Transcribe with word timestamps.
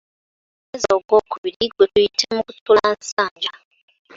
Omwezi 0.63 0.87
ogw'okubiri, 0.97 1.65
gwe 1.73 1.85
tuyita, 1.93 2.27
mukutulansanja. 2.45 3.51